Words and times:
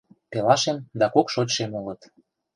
Пелашем 0.31 0.77
да 0.99 1.05
кок 1.13 1.27
шочшем 1.33 1.71
улыт. 1.79 2.01